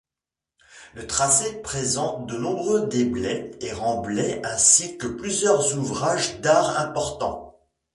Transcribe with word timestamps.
Le 0.95 1.05
tracé 1.05 1.61
présente 1.61 2.25
de 2.25 2.35
nombreux 2.35 2.87
déblais 2.87 3.51
et 3.61 3.71
remblais 3.71 4.41
ainsi 4.43 4.97
que 4.97 5.05
plusieurs 5.05 5.77
ouvrages 5.77 6.41
d'art 6.41 6.79
importants. 6.79 7.59